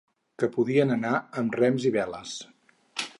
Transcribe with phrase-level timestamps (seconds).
[0.43, 1.13] Que podien anar
[1.43, 2.35] amb rems i veles.